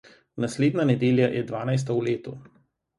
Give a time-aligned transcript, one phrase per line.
[0.45, 2.39] Naslednja nedelja je dvanajsta v letu.